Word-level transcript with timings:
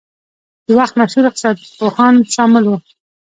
د 0.67 0.69
وخت 0.79 0.93
مشهور 1.01 1.25
اقتصاد 1.27 1.55
پوهان 1.79 2.15
شامل 2.33 2.63
وو. 2.67 2.77